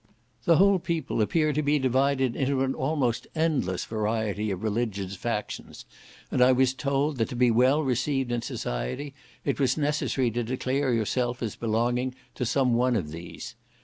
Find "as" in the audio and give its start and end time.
11.43-11.55